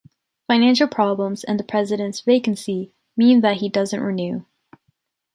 [0.47, 4.43] Financial problems and the President’s vacancy mean that he doesn’t renew.